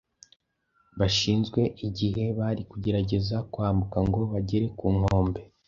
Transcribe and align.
bashinzwe 0.99 1.61
igihe 1.87 2.23
bari 2.39 2.61
kugerageza 2.71 3.37
kwambuka 3.51 3.97
ngo 4.07 4.21
bagere 4.31 4.65
ku 4.77 4.87
nkombe 4.97 5.41